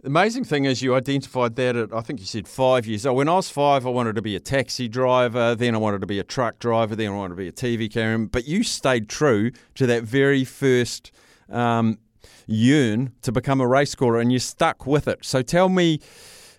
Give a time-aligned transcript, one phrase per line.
[0.00, 3.16] The amazing thing is you identified that at, I think you said five years old.
[3.16, 5.56] When I was five, I wanted to be a taxi driver.
[5.56, 6.94] Then I wanted to be a truck driver.
[6.94, 8.28] Then I wanted to be a TV cameraman.
[8.28, 11.10] But you stayed true to that very first
[11.50, 11.98] um,
[12.46, 15.24] yearn to become a race caller and you stuck with it.
[15.24, 15.98] So tell me,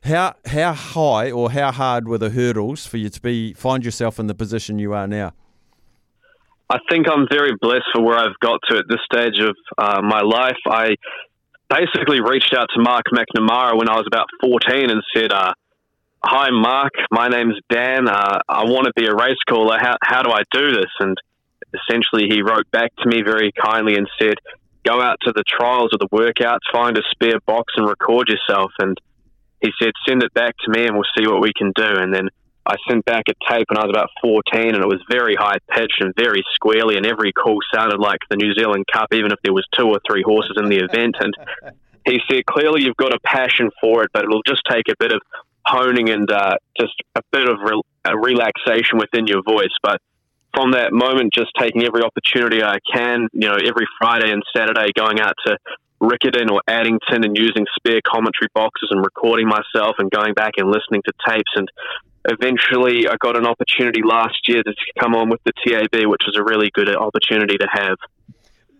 [0.03, 4.19] how how high or how hard were the hurdles for you to be find yourself
[4.19, 5.31] in the position you are now?
[6.69, 10.01] I think I'm very blessed for where I've got to at this stage of uh,
[10.03, 10.57] my life.
[10.67, 10.95] I
[11.69, 15.53] basically reached out to Mark McNamara when I was about 14 and said, uh,
[16.21, 16.91] Hi, Mark.
[17.11, 18.09] My name's Dan.
[18.09, 19.77] Uh, I want to be a race caller.
[19.79, 20.91] How, how do I do this?
[20.99, 21.17] And
[21.73, 24.35] essentially, he wrote back to me very kindly and said,
[24.83, 28.71] Go out to the trials or the workouts, find a spare box, and record yourself.
[28.79, 28.97] And
[29.61, 31.85] he said, Send it back to me and we'll see what we can do.
[31.85, 32.29] And then
[32.69, 35.57] I sent back a tape when I was about 14, and it was very high
[35.71, 39.39] pitched and very squealy, and every call sounded like the New Zealand Cup, even if
[39.43, 41.15] there was two or three horses in the event.
[41.19, 41.33] And
[42.05, 45.11] he said, clearly you've got a passion for it, but it'll just take a bit
[45.11, 45.21] of
[45.65, 49.73] honing and uh, just a bit of re- a relaxation within your voice.
[49.81, 49.99] But
[50.53, 54.91] from that moment, just taking every opportunity I can, you know, every Friday and Saturday,
[54.95, 55.57] going out to
[56.01, 60.69] Riccarton or Addington and using spare commentary boxes and recording myself and going back and
[60.69, 61.67] listening to tapes and
[62.25, 66.35] eventually I got an opportunity last year to come on with the TAB, which was
[66.37, 67.97] a really good opportunity to have.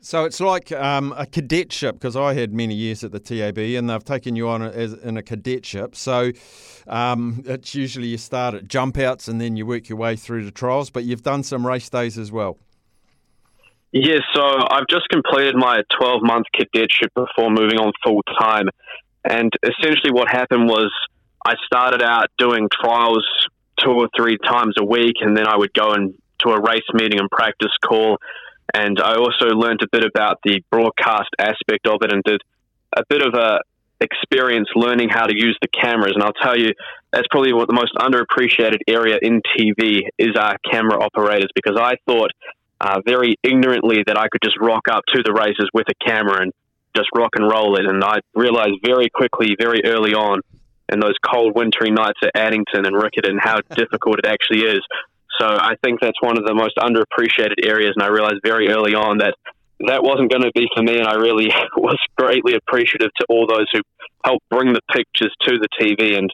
[0.01, 3.89] So it's like um, a cadetship because I had many years at the TAB and
[3.89, 5.95] they've taken you on as in a cadetship.
[5.95, 6.31] So
[6.87, 10.45] um, it's usually you start at jump outs and then you work your way through
[10.45, 12.57] the trials, but you've done some race days as well.
[13.91, 18.69] Yes, so I've just completed my 12 month cadetship before moving on full time.
[19.25, 20.91] And essentially, what happened was
[21.45, 23.25] I started out doing trials
[23.79, 26.87] two or three times a week, and then I would go and to a race
[26.93, 28.17] meeting and practice call.
[28.73, 32.41] And I also learned a bit about the broadcast aspect of it, and did
[32.95, 33.59] a bit of a
[34.01, 36.13] experience learning how to use the cameras.
[36.15, 36.73] And I'll tell you,
[37.11, 41.95] that's probably what the most underappreciated area in TV is our camera operators, because I
[42.05, 42.31] thought
[42.79, 46.41] uh, very ignorantly that I could just rock up to the races with a camera
[46.41, 46.53] and
[46.95, 47.85] just rock and roll it.
[47.85, 50.41] And I realized very quickly, very early on,
[50.89, 54.81] and those cold wintry nights at Addington and Riccarton how difficult it actually is.
[55.39, 58.93] So I think that's one of the most underappreciated areas, and I realized very early
[58.93, 59.35] on that
[59.87, 61.47] that wasn't going to be for me, and I really
[61.77, 63.79] was greatly appreciative to all those who
[64.25, 66.17] helped bring the pictures to the TV.
[66.17, 66.29] And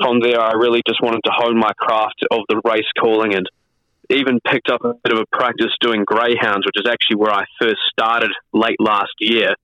[0.00, 3.48] from there, I really just wanted to hone my craft of the race calling, and
[4.10, 7.44] even picked up a bit of a practice doing greyhounds, which is actually where I
[7.60, 9.54] first started late last year.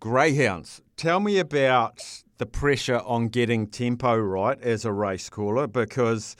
[0.00, 0.82] Greyhounds.
[0.96, 2.02] Tell me about
[2.38, 6.36] the pressure on getting tempo right as a race caller because.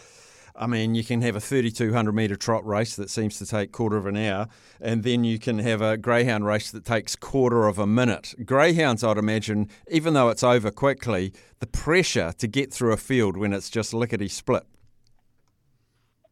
[0.58, 3.98] I mean, you can have a 3,200 metre trot race that seems to take quarter
[3.98, 4.48] of an hour,
[4.80, 8.34] and then you can have a greyhound race that takes quarter of a minute.
[8.42, 13.36] Greyhounds, I'd imagine, even though it's over quickly, the pressure to get through a field
[13.36, 14.62] when it's just lickety split.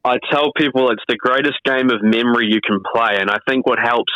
[0.07, 3.67] I tell people it's the greatest game of memory you can play, and I think
[3.67, 4.13] what helps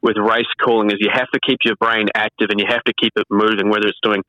[0.00, 2.92] with race calling is you have to keep your brain active and you have to
[3.00, 4.22] keep it moving, whether it's doing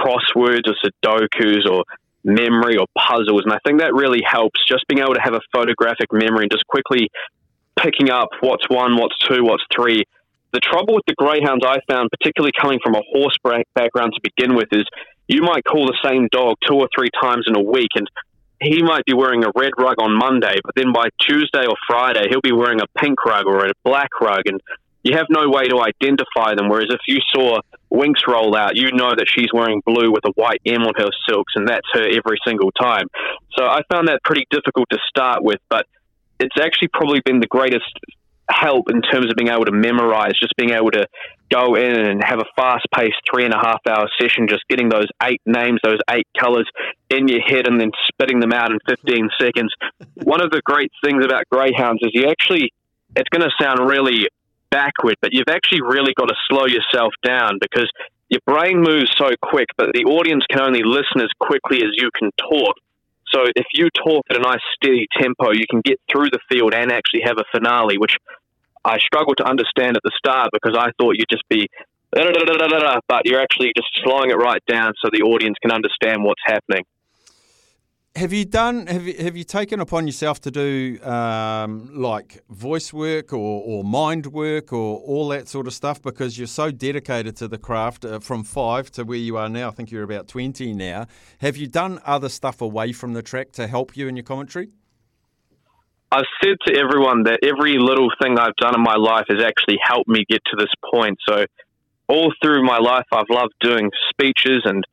[0.00, 1.84] crosswords or Sudokus or
[2.24, 3.42] memory or puzzles.
[3.44, 6.50] And I think that really helps just being able to have a photographic memory and
[6.50, 7.08] just quickly
[7.78, 10.04] picking up what's one, what's two, what's three.
[10.52, 13.36] The trouble with the greyhounds I found, particularly coming from a horse
[13.74, 14.84] background to begin with, is
[15.28, 18.08] you might call the same dog two or three times in a week, and
[18.60, 22.26] he might be wearing a red rug on Monday, but then by Tuesday or Friday,
[22.28, 24.60] he'll be wearing a pink rug or a black rug, and
[25.02, 26.68] you have no way to identify them.
[26.68, 27.60] Whereas if you saw
[27.92, 31.10] Winx roll out, you know that she's wearing blue with a white M on her
[31.28, 33.06] silks, and that's her every single time.
[33.56, 35.86] So I found that pretty difficult to start with, but
[36.38, 37.90] it's actually probably been the greatest
[38.50, 41.06] help in terms of being able to memorize, just being able to
[41.50, 44.88] go in and have a fast paced three and a half hour session, just getting
[44.88, 46.68] those eight names, those eight colors
[47.10, 49.72] in your head and then spitting them out in 15 seconds.
[50.14, 52.72] One of the great things about Greyhounds is you actually,
[53.16, 54.26] it's going to sound really
[54.70, 57.90] backward, but you've actually really got to slow yourself down because
[58.28, 62.10] your brain moves so quick, but the audience can only listen as quickly as you
[62.16, 62.76] can talk.
[63.32, 66.74] So if you talk at a nice steady tempo, you can get through the field
[66.74, 68.16] and actually have a finale, which
[68.84, 71.68] I struggled to understand at the start because I thought you'd just be,
[72.12, 76.84] but you're actually just slowing it right down so the audience can understand what's happening.
[78.16, 78.88] Have you done?
[78.88, 83.84] Have you have you taken upon yourself to do um, like voice work or, or
[83.84, 88.04] mind work or all that sort of stuff because you're so dedicated to the craft
[88.04, 89.68] uh, from five to where you are now?
[89.68, 91.06] I think you're about twenty now.
[91.38, 94.70] Have you done other stuff away from the track to help you in your commentary?
[96.10, 99.78] I've said to everyone that every little thing I've done in my life has actually
[99.80, 101.16] helped me get to this point.
[101.28, 101.44] So,
[102.08, 104.84] all through my life, I've loved doing speeches and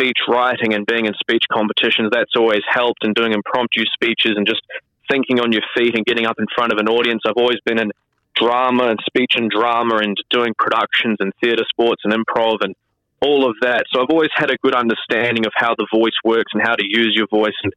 [0.00, 2.08] speech writing and being in speech competitions.
[2.12, 4.62] That's always helped, and doing impromptu speeches and just
[5.10, 7.22] thinking on your feet and getting up in front of an audience.
[7.26, 7.90] I've always been in
[8.34, 12.74] drama and speech and drama and doing productions and theatre sports and improv and
[13.20, 13.84] all of that.
[13.92, 16.84] So, I've always had a good understanding of how the voice works and how to
[16.84, 17.72] use your voice and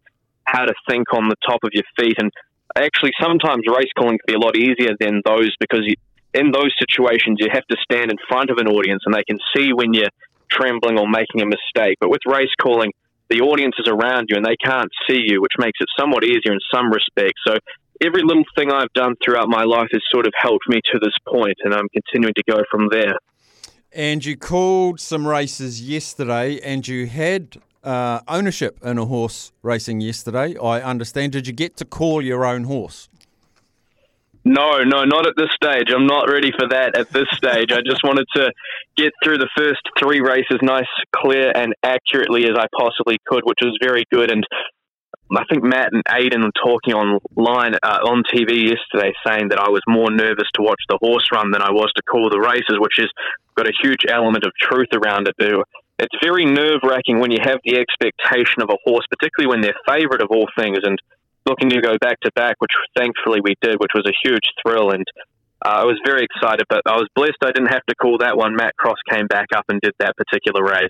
[0.46, 2.16] how to think on the top of your feet.
[2.20, 2.32] And
[2.76, 5.96] actually sometimes race calling can be a lot easier than those because you,
[6.34, 9.38] in those situations you have to stand in front of an audience and they can
[9.56, 10.10] see when you're
[10.54, 11.98] trembling or making a mistake.
[12.00, 12.92] But with race calling,
[13.30, 16.54] the audience is around you and they can't see you, which makes it somewhat easier
[16.54, 17.42] in some respects.
[17.48, 17.58] So
[18.04, 21.14] every little thing I've done throughout my life has sort of helped me to this
[21.28, 23.18] point, and I'm continuing to go from there.
[23.92, 30.02] And you called some races yesterday, and you had uh, ownership in a horse racing
[30.02, 30.58] yesterday.
[30.58, 31.34] I understand.
[31.34, 33.10] Did you get to call your own horse?
[34.46, 35.88] No, no, not at this stage.
[35.96, 37.72] I'm not ready for that at this stage.
[37.72, 38.52] I just wanted to
[38.98, 43.60] get through the first three races nice, clear, and accurately as I possibly could, which
[43.62, 44.32] was very good.
[44.32, 44.44] And
[45.32, 49.70] I think Matt and Aiden were talking online uh, on TV yesterday, saying that I
[49.70, 52.76] was more nervous to watch the horse run than I was to call the races,
[52.80, 53.10] which has
[53.56, 55.36] got a huge element of truth around it.
[55.40, 55.64] Too.
[56.00, 59.80] It's very nerve wracking when you have the expectation of a horse, particularly when they're
[59.88, 61.00] favourite of all things, and
[61.46, 64.92] looking to go back to back, which thankfully we did, which was a huge thrill.
[64.92, 65.06] And
[65.66, 68.38] uh, I was very excited, but I was blessed I didn't have to call that
[68.38, 68.56] one.
[68.56, 70.90] Matt Cross came back up and did that particular race.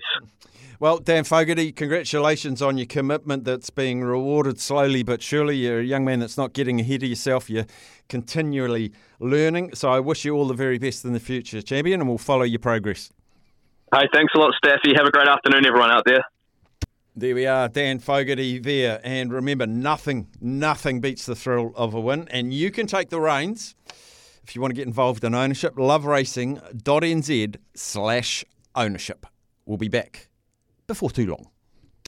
[0.80, 5.56] Well, Dan Fogarty, congratulations on your commitment that's being rewarded slowly but surely.
[5.56, 7.48] You're a young man that's not getting ahead of yourself.
[7.48, 7.66] You're
[8.08, 9.74] continually learning.
[9.74, 12.42] So I wish you all the very best in the future, champion, and we'll follow
[12.42, 13.12] your progress.
[13.94, 14.92] Hey, thanks a lot, Staffy.
[14.96, 16.24] Have a great afternoon, everyone out there.
[17.16, 19.00] There we are, Dan Fogarty there.
[19.04, 22.26] And remember, nothing, nothing beats the thrill of a win.
[22.28, 23.76] And you can take the reins
[24.42, 25.76] if you want to get involved in ownership.
[25.76, 28.44] Loveracing.nz slash
[28.74, 29.26] ownership.
[29.64, 30.28] We'll be back
[30.88, 31.53] before too long.